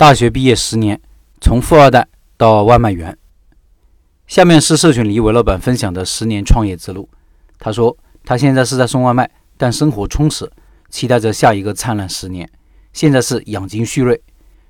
[0.00, 0.98] 大学毕业十年，
[1.42, 3.18] 从富二代到外卖员。
[4.26, 7.06] 下面是社群里韦老板分享的十年创业之路。
[7.58, 7.94] 他说，
[8.24, 10.50] 他现在是在送外卖，但生活充实，
[10.88, 12.50] 期待着下一个灿烂十年。
[12.94, 14.18] 现在是养精蓄锐。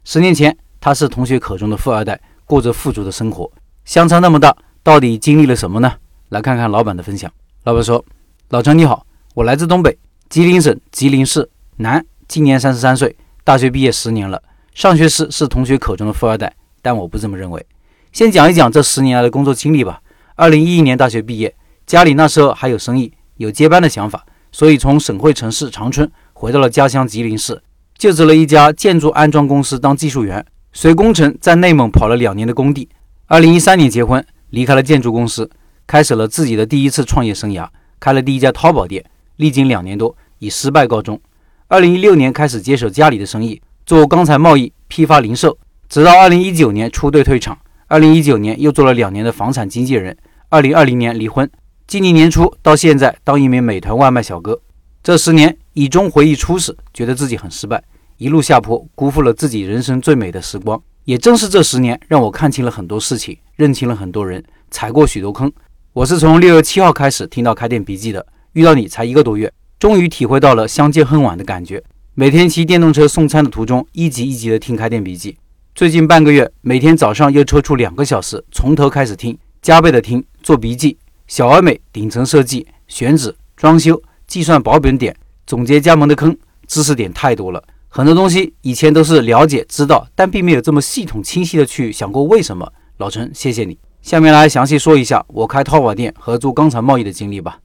[0.03, 3.49] 十年前，他是同学口中的富二代，过着富足的生活。
[3.85, 5.92] 相差那么大，到底经历了什么呢？
[6.31, 7.33] 来看看老板的分享。
[7.62, 8.04] 老板说
[8.51, 9.97] ：“老陈你好，我来自东北
[10.28, 14.42] 吉林省吉林市，男，今年三十三岁，大学毕业十年了。
[14.81, 17.66] 上学时是同学口中的富二代，但我不这么认为。
[18.12, 20.01] 先讲一讲这十年来的工作经历吧。
[20.37, 27.61] 二零一一年大学毕业，家里那时候还有生意，有接班的想法，所以从省会城市长春回到了家乡吉林市。”
[27.98, 32.89] 就职了一家建筑安装公司当技术员，随工程在内蒙跑了两年的工地。
[33.27, 35.51] 二零一三年结婚，离开了建筑公司，
[35.87, 37.69] 开始了自己的第一次创业生涯，
[38.01, 39.05] 开了第一家淘宝店，
[39.37, 41.20] 历经两年多以失败告终。
[41.69, 45.59] 二零一六年开始接手家里的生意，做钢材贸易、批发零售，
[45.89, 47.59] 直到二零一九年出队退场。
[47.89, 50.17] 二零一九年又做了两年的房产经纪人。
[50.48, 51.51] 二零二零年离婚，
[51.89, 54.61] 今年年初到现在当一名美团外卖小哥。
[55.03, 57.83] 这十年以中回忆初始，觉得自己很失败。
[58.17, 60.81] 一路下坡，辜负了自己人生最美的时光。
[61.05, 65.51] 也正是这十年，让我看清了很多事情，认清了很多人，踩过许多坑。
[65.92, 71.83] 我是从六月七号开始听到开店笔记的，遇到你才一个多月，终于体会到了相见恨晚的感觉。
[72.21, 75.39] 每天骑电动车送餐的途中，一集一集的听开店笔记。
[75.75, 80.98] 最近半个月，每天早上又抽出两个小时，从头开始听，加倍的听，做笔记。
[81.27, 87.65] 小而美顶层设计、选址、装修、计算保本点、总结加盟的坑，知识点太多了。
[87.89, 92.71] 很多东西以前都是了解知道，但并没有这么系统清晰的去想过为什么。
[92.98, 93.79] 老陈，谢谢你。
[94.03, 97.61] 下面来详细说一下我开淘宝店和做钢材贸易的经历吧。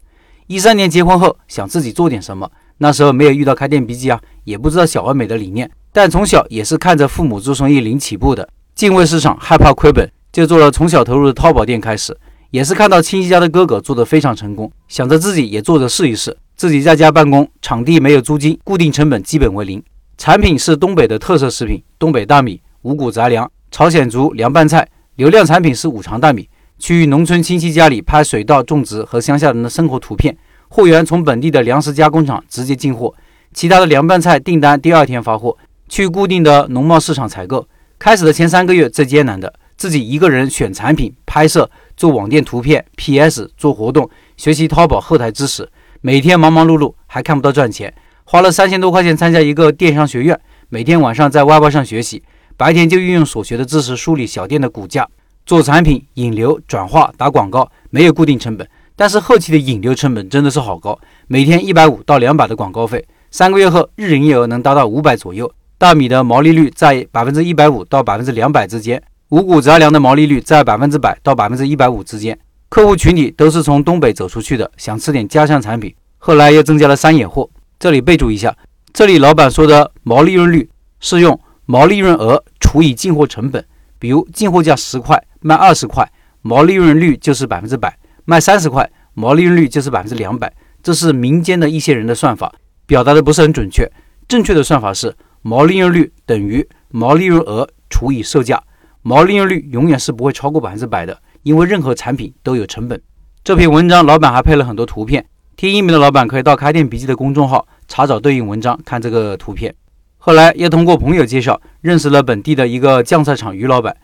[0.48, 12.18] 一三年结婚后，想自己做点什么，那时候没有遇到开店笔记啊，也不知道小而美的理念，但从小也是看着父母做生意零起步的，敬畏市场，害怕亏本，就做了从小投入的淘宝店开始。
[12.52, 16.38] 也是看到亲戚家的哥哥做得非常成功，想着自己也做着试一试。
[16.56, 19.84] 自己在家办公，场地没有租金，固定成本基本为零。
[20.18, 24.88] 产品是东北的特色食品，东北大米、五谷杂粮、朝鲜族凉拌菜。
[25.16, 26.48] 流量产品是五常大米。
[26.80, 30.38] 去农村亲戚家里拍水稻种植和乡下人的生活图片，
[30.76, 33.16] 货源从本地的粮食加工厂直接进货。
[33.54, 35.58] 其他的凉拌菜订单第二天发货。
[35.88, 37.66] 去固定的农贸市场采购。
[37.98, 45.70] 开始的前三个月最艰难的，自己一个人选产品、拍摄、做网店图片、PS、做活动、学习淘宝后台知识，
[46.02, 47.94] 每天忙忙碌碌，还看不到赚钱。
[48.26, 50.38] 花了三千多块钱参加一个电商学院，
[50.68, 52.22] 每天晚上在 YY 上学习，
[52.58, 55.08] 白天就运用所学的知识梳理小店的骨架，
[55.46, 60.98] 做产品、引流、转化、打广告，没有固定成本，但是后期的引流成本真的是好高，
[61.28, 65.52] 每天一百五到两百的广告费，三个月后日营业额能达到五百左右。
[65.78, 72.40] 大米的毛利率在百分之一百五到百分之两百之间，五谷杂粮的毛利率在百分之百到百分之一百五之间。
[72.70, 77.50] 客户群体都是从东北走出去的，想吃点家乡产品，后来又增加了三野货。
[77.78, 78.56] 这里备注一下，
[78.94, 80.70] 这里老板说的毛利润率
[81.02, 83.64] 是用毛利润额除以进货成本。
[84.00, 86.10] 比如进货价十块，卖二十块，
[86.42, 87.90] 毛利润率就是百分之百；
[88.26, 90.52] 卖三十块，毛利润率就是百分之两百。
[90.84, 92.54] 这是民间的一些人的算法，
[92.86, 93.90] 表达的不是很准确。
[94.28, 98.62] 正确的算法是毛利润率等于毛利润额除以售价。
[99.04, 103.00] 毛利润率永远是不会超过百分之百的，因为任何产品都有成本。
[103.44, 105.24] 这篇文章老板还配了很多图片。
[105.56, 109.74] 听音频的老板可以到开店笔记的公众号查找对应文章，看这个图片。
[110.18, 113.96] 后来又通过朋友介绍认识了本地的一个酱菜厂于老板，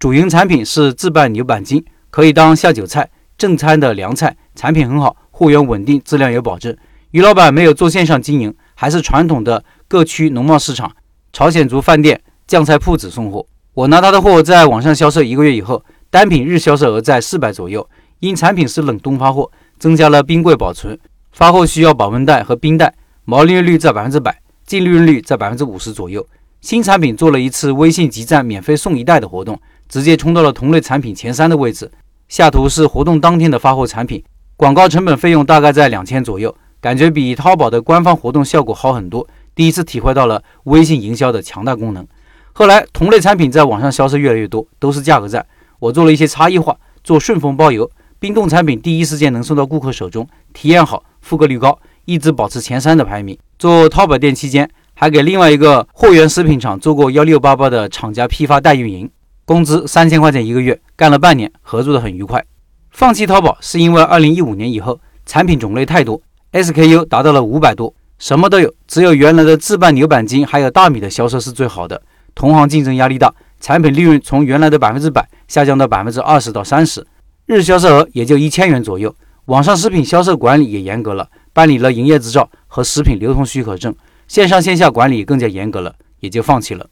[0.00, 6.76] 主营产品是自拌牛板筋，可以当下酒菜、正餐的凉菜，产品很好，货源稳定，质量有保证。
[7.12, 10.90] 于老板没有做线上经营，还是传统的各区农贸市场、
[11.32, 13.46] 朝鲜族饭店、酱菜铺子送货。
[13.72, 17.88] 我拿他的货在网上销售一个月以后，单品日销售额在四百左右，
[18.18, 19.50] 因产品是冷冻发货。
[19.78, 20.98] 增加了冰柜保存，
[21.30, 22.92] 发货需要保温袋和冰袋，
[23.24, 26.26] 毛利率在百分之百，净利润率在百分之五十左右。
[26.60, 29.56] 新产品做了一次微信集赞免费送一袋的活动，
[29.88, 31.88] 直接冲到了同类产品前三的位置。
[32.28, 34.22] 下图是活动当天的发货产品，
[34.54, 39.26] 广告成本费用大概在两千左右，感觉比淘宝的官方活动效果好很多。
[39.54, 42.06] 第一次体会到了微信营销的强大功能。
[42.52, 45.44] 后来同类产品在网上销售越来越多，都是价格战，
[45.78, 47.90] 我做了一些差异化，做顺丰包邮。
[48.20, 53.38] 冰冻产品第一时间能送到顾客手中，体验好，复购率高，一直保持前三的排名。
[53.58, 59.08] 做淘宝店期间，还给另外一个货源食品厂做过幺六八八的厂家批发代运营，
[59.48, 62.44] 工资三千块钱一个月，干了半年，合作的很愉快。
[62.90, 66.20] 放弃淘宝是因为二零一五年以后产品种类太多
[66.52, 72.02] ，SKU 达到了五百多，什么都有，只有原来的自拌牛板筋还有大米的销售是最好的。
[72.34, 77.06] 同行竞争压力大，产品利润从原来的百分之百下降到百分之二十到三十，
[77.46, 79.16] 日销售额也就一千元左右。
[79.46, 83.96] 网上食品销售管理也严格了，办理了营业执照和食品流通许可证，
[84.26, 86.86] 线上线下管理更加严格了，也就放弃了。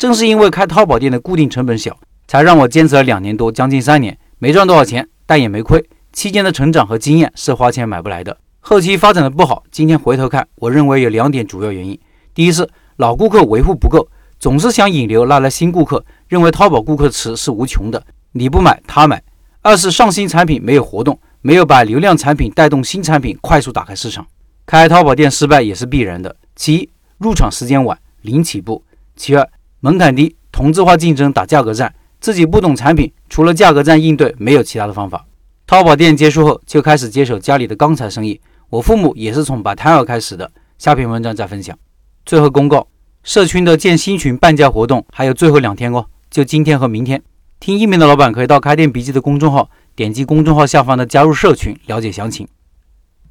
[0.00, 1.94] 正是因为开淘宝店的固定成本小，
[2.26, 5.90] 才让我坚持了两年多，将近三年，没赚多少钱，但也没亏。
[6.10, 8.34] 期间的成长和经验是花钱买不来的。
[8.60, 12.00] 后期发展的不好，今天回头看，我认为有两点主要原因：
[12.32, 12.66] 第一是
[12.96, 14.08] 老顾客维护不够，
[14.38, 19.18] 总是想引流拉来新顾客，认为淘宝顾客池是无穷的，你不买他买；
[19.60, 24.26] 二是上新产品没有活动，没有把流量产品带动新产品快速打开市场。
[24.64, 26.34] 开淘宝店失败也是必然的。
[26.56, 28.82] 其一，入场时间晚，零起步；
[29.14, 29.46] 其二，
[29.82, 35.24] 门槛低，同质化竞争打价格战，自己不懂产品，除了价格战应对，没有其他的方法。
[35.66, 38.38] 淘宝店结束后，就开始接手家里的钢材生意。
[38.68, 40.50] 我父母也是从摆摊儿开始的。
[40.76, 41.76] 下篇文章再分享。
[42.26, 42.86] 最后公告：
[43.22, 47.22] 社群的建新群半价活动还有最后两天哦，就今天和明天。
[47.58, 52.46] 听音频的老板可以到开店笔记的公众号，点击公众号下方的加入社群了解详情。